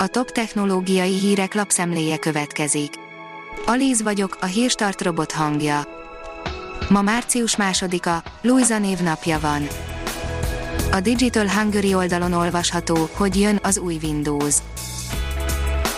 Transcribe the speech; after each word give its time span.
A 0.00 0.06
top 0.06 0.30
technológiai 0.30 1.18
hírek 1.18 1.54
lapszemléje 1.54 2.18
következik. 2.18 2.94
Alíz 3.66 4.02
vagyok, 4.02 4.38
a 4.40 4.46
hírstart 4.46 5.02
robot 5.02 5.32
hangja. 5.32 5.80
Ma 6.88 7.02
március 7.02 7.56
másodika, 7.56 8.22
Luisa 8.42 8.78
névnapja 8.78 9.38
van. 9.40 9.66
A 10.92 11.00
Digital 11.00 11.48
Hungary 11.48 11.94
oldalon 11.94 12.32
olvasható, 12.32 13.08
hogy 13.12 13.40
jön 13.40 13.58
az 13.62 13.78
új 13.78 13.98
Windows. 14.02 14.54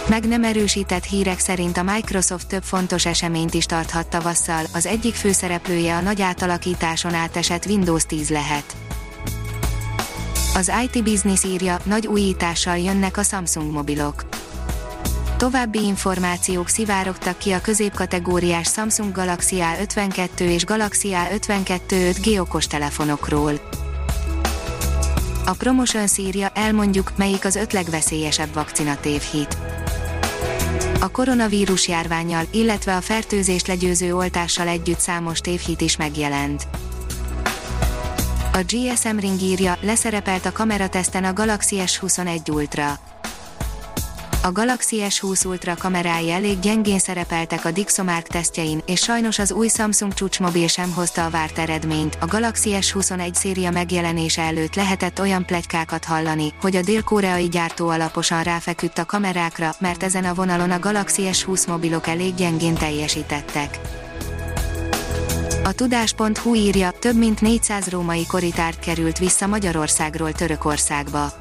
Meg 0.09 0.29
nem 0.29 0.45
erősített 0.45 1.05
hírek 1.05 1.39
szerint 1.39 1.77
a 1.77 1.82
Microsoft 1.82 2.48
több 2.48 2.62
fontos 2.62 3.07
eseményt 3.07 3.55
is 3.55 3.67
tarthat 3.67 4.09
tavasszal, 4.09 4.64
az 4.75 4.87
egyik 4.87 5.14
főszereplője 5.14 5.96
a 5.96 6.01
nagy 6.01 6.23
átalakításon 6.23 7.14
átesett 7.14 7.67
Windows 7.67 8.07
10 8.07 8.30
lehet. 8.30 8.77
Az 10.55 10.73
IT 10.85 11.05
Business 11.05 11.45
írja, 11.45 11.79
nagy 11.85 12.07
újítással 12.07 12.79
jönnek 12.79 13.16
a 13.16 13.23
Samsung 13.23 13.73
mobilok. 13.73 14.25
További 15.37 15.83
információk 15.83 16.69
szivárogtak 16.69 17.38
ki 17.38 17.52
a 17.52 17.61
középkategóriás 17.61 18.69
Samsung 18.69 19.12
Galaxy 19.12 19.56
A52 19.61 20.41
és 20.41 20.65
Galaxy 20.65 21.09
A52 21.12 21.80
5G 21.89 22.41
okos 22.41 22.66
telefonokról. 22.66 23.52
A 25.47 25.52
Promotion 25.52 26.06
szírja, 26.06 26.48
elmondjuk, 26.55 27.12
melyik 27.17 27.45
az 27.45 27.56
öt 27.56 27.73
legveszélyesebb 27.73 28.55
vakcina 28.55 28.97
tévhit. 29.01 29.56
A 31.01 31.09
koronavírus 31.11 31.89
járványjal, 31.89 32.45
illetve 32.51 32.97
a 32.97 33.01
fertőzést 33.01 33.67
legyőző 33.67 34.17
oltással 34.17 34.69
együtt 34.69 35.01
számos 35.01 35.41
tévhit 35.41 35.80
is 35.80 35.97
megjelent. 35.97 36.69
A 38.53 38.63
GSM 38.67 39.17
Ring 39.17 39.41
írja, 39.41 39.79
leszerepelt 39.81 40.47
a 40.47 40.53
kamerateszten 40.53 41.25
a 41.25 41.33
Galaxy 41.33 41.77
S21 41.85 42.53
Ultra. 42.53 42.99
A 44.43 44.53
Galaxy 44.53 44.97
S20 45.09 45.47
Ultra 45.47 45.75
kamerái 45.75 46.31
elég 46.31 46.59
gyengén 46.59 46.98
szerepeltek 46.98 47.65
a 47.65 47.70
Dixomark 47.70 48.27
tesztjein, 48.27 48.83
és 48.87 49.01
sajnos 49.01 49.39
az 49.39 49.53
új 49.53 49.69
Samsung 49.69 50.15
csúcsmobil 50.15 50.67
sem 50.67 50.92
hozta 50.92 51.25
a 51.25 51.31
várt 51.31 51.59
eredményt. 51.59 52.19
A 52.20 52.27
Galaxy 52.27 52.70
S21 52.81 53.34
széria 53.34 53.70
megjelenése 53.70 54.42
előtt 54.42 54.75
lehetett 54.75 55.20
olyan 55.20 55.47
plegykákat 55.47 56.05
hallani, 56.05 56.53
hogy 56.61 56.77
a 56.77 56.83
dél-koreai 56.83 57.48
gyártó 57.48 57.89
alaposan 57.89 58.42
ráfeküdt 58.42 58.98
a 58.98 59.05
kamerákra, 59.05 59.75
mert 59.79 60.03
ezen 60.03 60.25
a 60.25 60.35
vonalon 60.35 60.70
a 60.70 60.79
Galaxy 60.79 61.23
S20 61.33 61.69
mobilok 61.69 62.07
elég 62.07 62.35
gyengén 62.35 62.75
teljesítettek. 62.75 63.79
A 65.64 65.72
tudás.hu 65.72 66.55
írja, 66.55 66.91
több 66.91 67.16
mint 67.16 67.41
400 67.41 67.89
római 67.89 68.27
koritárt 68.27 68.78
került 68.78 69.19
vissza 69.19 69.47
Magyarországról 69.47 70.33
Törökországba. 70.33 71.33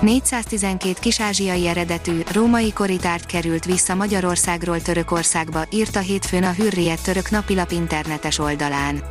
412 0.00 0.98
kisázsiai 1.00 1.66
eredetű, 1.66 2.20
római 2.32 2.72
koritárt 2.72 3.26
került 3.26 3.64
vissza 3.64 3.94
Magyarországról 3.94 4.82
Törökországba, 4.82 5.64
írta 5.70 6.00
hétfőn 6.00 6.42
a 6.42 6.52
Hürriyet 6.52 7.02
török 7.02 7.30
napilap 7.30 7.70
internetes 7.70 8.38
oldalán. 8.38 9.02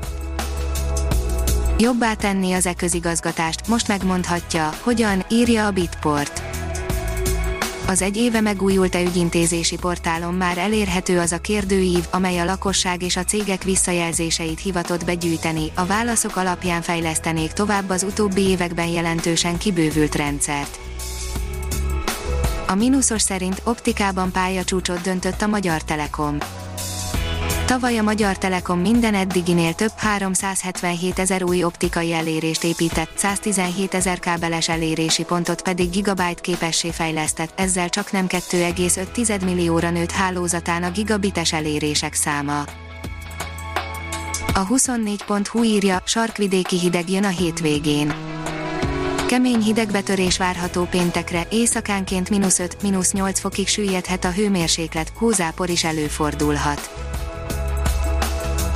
Jobbá 1.78 2.14
tenni 2.14 2.54
az 2.54 2.66
e-közigazgatást, 2.66 3.68
most 3.68 3.88
megmondhatja, 3.88 4.70
hogyan, 4.82 5.26
írja 5.30 5.66
a 5.66 5.72
Bitport 5.72 6.51
az 7.92 8.02
egy 8.02 8.18
éve 8.18 8.42
megújult 8.42 8.96
e 8.96 9.02
ügyintézési 9.02 9.78
portálon 9.78 10.34
már 10.34 10.58
elérhető 10.58 11.20
az 11.20 11.32
a 11.32 11.42
kérdőív, 11.42 12.08
amely 12.12 12.40
a 12.40 12.46
lakosság 12.46 13.04
és 13.04 13.16
a 13.16 13.24
cégek 13.24 13.64
visszajelzéseit 13.64 14.60
hivatott 14.60 15.06
begyűjteni, 15.06 15.72
a 15.76 15.86
válaszok 15.86 16.36
alapján 16.36 16.82
fejlesztenék 16.82 17.52
tovább 17.52 17.90
az 17.90 18.04
utóbbi 18.04 18.42
években 18.42 18.88
jelentősen 18.88 19.58
kibővült 19.58 20.16
rendszert. 20.16 20.80
A 22.68 22.76
mínuszos 22.76 23.22
szerint 23.22 23.62
optikában 23.64 24.32
pályacsúcsot 24.32 25.02
döntött 25.02 25.42
a 25.42 25.48
Magyar 25.48 25.84
Telekom. 25.84 26.38
Tavaly 27.66 27.98
a 27.98 28.02
Magyar 28.02 28.38
Telekom 28.38 28.80
minden 28.80 29.14
eddiginél 29.14 29.74
több 29.74 29.92
377 29.96 31.20
ezer 31.20 31.44
új 31.44 31.64
optikai 31.64 32.14
elérést 32.14 32.64
épített, 32.64 33.10
117 33.16 33.94
ezer 33.94 34.20
kábeles 34.20 34.70
elérési 34.70 35.24
pontot 35.24 35.62
pedig 35.62 35.90
gigabyte 35.90 36.42
képessé 36.42 36.90
fejlesztett, 36.90 37.60
ezzel 37.60 37.90
csak 37.90 38.12
nem 38.12 38.26
2,5 38.28 39.44
millióra 39.44 39.90
nőtt 39.90 40.12
hálózatán 40.12 40.84
a 40.84 40.92
gigabites 40.92 41.54
elérések 41.54 42.14
száma. 42.14 42.64
A 44.54 44.68
24.hu 44.68 45.64
írja, 45.64 46.02
sarkvidéki 46.06 46.80
hideg 46.80 47.10
jön 47.10 47.24
a 47.24 47.28
hétvégén. 47.28 48.14
Kemény 49.28 49.62
hidegbetörés 49.62 50.38
várható 50.38 50.84
péntekre, 50.84 51.48
éjszakánként 51.50 52.30
mínusz 52.30 52.60
5, 52.60 52.82
mínusz 52.82 53.12
8 53.12 53.40
fokig 53.40 53.68
süllyedhet 53.68 54.26
a 54.26 54.32
hőmérséklet, 54.32 55.12
hózápor 55.16 55.70
is 55.70 55.84
előfordulhat. 55.84 57.11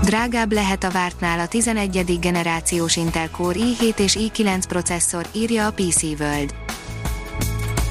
Drágább 0.04 0.52
lehet 0.52 0.84
a 0.84 0.90
vártnál 0.90 1.40
a 1.40 1.48
11. 1.48 2.20
generációs 2.20 2.96
Intel 2.96 3.30
Core 3.30 3.60
i7 3.60 4.00
és 4.00 4.18
i9 4.20 4.64
processzor, 4.68 5.28
írja 5.32 5.66
a 5.66 5.72
PC 5.72 6.04
World. 6.04 6.56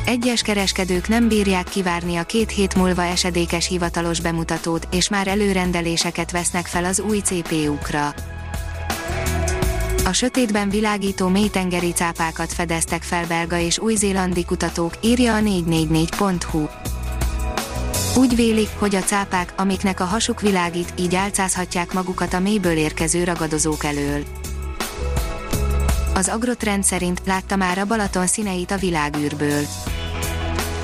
Egyes 0.05 0.43
kereskedők 0.43 1.09
nem 1.09 1.29
bírják 1.29 1.69
kivárni 1.69 2.17
a 2.17 2.23
két 2.23 2.51
hét 2.51 2.75
múlva 2.75 3.05
esedékes 3.05 3.69
hivatalos 3.69 4.21
bemutatót, 4.21 4.89
és 4.91 5.09
már 5.09 5.29
előrendeléseket 5.29 6.31
vesznek 6.31 6.67
fel 6.67 6.85
az 6.85 7.01
új 7.01 7.19
CPU-kra. 7.19 8.15
A 10.05 10.13
sötétben 10.13 10.69
világító 10.69 11.29
mélytengeri 11.29 11.93
cápákat 11.93 12.53
fedeztek 12.53 13.03
fel 13.03 13.27
belga 13.27 13.59
és 13.59 13.79
új-zélandi 13.79 14.45
kutatók, 14.45 14.95
írja 15.01 15.35
a 15.35 15.41
444.hu. 15.41 16.67
Úgy 18.17 18.37
vélik, 18.37 18.69
hogy 18.79 18.95
a 18.95 19.01
cápák, 19.01 19.53
amiknek 19.57 20.01
a 20.01 20.05
hasuk 20.05 20.41
világít, 20.41 20.93
így 20.99 21.15
álcázhatják 21.15 21.93
magukat 21.93 22.33
a 22.33 22.39
mélyből 22.39 22.77
érkező 22.77 23.25
ragadozók 23.25 23.85
elől. 23.85 24.25
Az 26.15 26.29
Agrotrend 26.29 26.85
szerint 26.85 27.21
látta 27.27 27.57
már 27.57 27.79
a 27.79 27.85
Balaton 27.85 28.27
színeit 28.27 28.71
a 28.71 28.77
világűrből. 28.77 29.67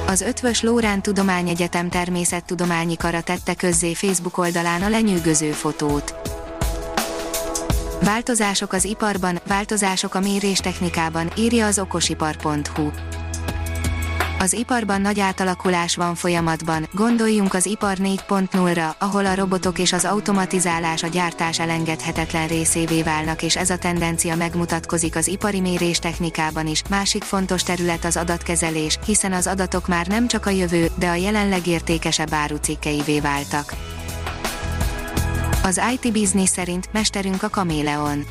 Az 0.06 0.20
Ötvös 0.20 0.62
Lórán 0.62 1.02
Tudományegyetem 1.02 1.88
természettudományi 1.88 2.96
kara 2.96 3.22
tette 3.22 3.54
közzé 3.54 3.94
Facebook 3.94 4.38
oldalán 4.38 4.82
a 4.82 4.88
lenyűgöző 4.88 5.50
fotót. 5.50 6.14
Változások 8.02 8.72
az 8.72 8.84
iparban, 8.84 9.40
változások 9.46 10.14
a 10.14 10.20
méréstechnikában, 10.20 11.30
írja 11.36 11.66
az 11.66 11.78
okosipar.hu. 11.78 12.90
Az 14.42 14.52
iparban 14.52 15.00
nagy 15.00 15.20
átalakulás 15.20 15.96
van 15.96 16.14
folyamatban, 16.14 16.88
gondoljunk 16.92 17.54
az 17.54 17.66
ipar 17.66 17.96
4.0-ra, 17.98 18.96
ahol 18.98 19.26
a 19.26 19.34
robotok 19.34 19.78
és 19.78 19.92
az 19.92 20.04
automatizálás 20.04 21.02
a 21.02 21.06
gyártás 21.06 21.60
elengedhetetlen 21.60 22.48
részévé 22.48 23.02
válnak 23.02 23.42
és 23.42 23.56
ez 23.56 23.70
a 23.70 23.78
tendencia 23.78 24.36
megmutatkozik 24.36 25.16
az 25.16 25.26
ipari 25.28 25.60
mérés 25.60 25.98
technikában 25.98 26.66
is. 26.66 26.82
Másik 26.88 27.22
fontos 27.22 27.62
terület 27.62 28.04
az 28.04 28.16
adatkezelés, 28.16 28.98
hiszen 29.06 29.32
az 29.32 29.46
adatok 29.46 29.88
már 29.88 30.06
nem 30.06 30.26
csak 30.26 30.46
a 30.46 30.50
jövő, 30.50 30.90
de 30.98 31.08
a 31.08 31.14
jelenleg 31.14 31.66
értékesebb 31.66 32.32
árucikkeivé 32.32 33.20
váltak. 33.20 33.74
Az 35.62 35.80
IT 35.92 36.12
Business 36.12 36.48
szerint 36.48 36.92
mesterünk 36.92 37.42
a 37.42 37.48
kaméleon 37.48 38.24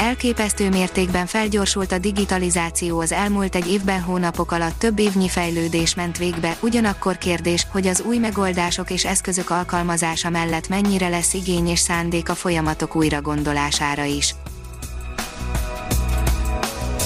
Elképesztő 0.00 0.68
mértékben 0.68 1.26
felgyorsult 1.26 1.92
a 1.92 1.98
digitalizáció 1.98 3.00
az 3.00 3.12
elmúlt 3.12 3.54
egy 3.54 3.70
évben 3.70 4.00
hónapok 4.00 4.52
alatt 4.52 4.78
több 4.78 4.98
évnyi 4.98 5.28
fejlődés 5.28 5.94
ment 5.94 6.18
végbe, 6.18 6.56
ugyanakkor 6.60 7.18
kérdés, 7.18 7.66
hogy 7.70 7.86
az 7.86 8.02
új 8.06 8.18
megoldások 8.18 8.90
és 8.90 9.04
eszközök 9.04 9.50
alkalmazása 9.50 10.30
mellett 10.30 10.68
mennyire 10.68 11.08
lesz 11.08 11.34
igény 11.34 11.68
és 11.68 11.78
szándék 11.78 12.28
a 12.28 12.34
folyamatok 12.34 12.96
újragondolására 12.96 14.04
is. 14.04 14.34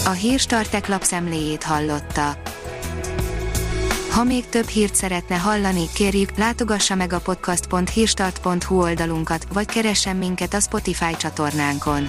A 0.04 0.10
Hírstartek 0.10 0.88
lapszemléjét 0.88 1.62
hallotta. 1.62 2.36
Ha 4.10 4.24
még 4.24 4.48
több 4.48 4.66
hírt 4.66 4.94
szeretne 4.94 5.36
hallani, 5.36 5.84
kérjük, 5.94 6.36
látogassa 6.36 6.94
meg 6.94 7.12
a 7.12 7.20
podcast.hírstart.hu 7.20 8.80
oldalunkat, 8.80 9.46
vagy 9.52 9.66
keressen 9.66 10.16
minket 10.16 10.54
a 10.54 10.60
Spotify 10.60 11.16
csatornánkon 11.16 12.08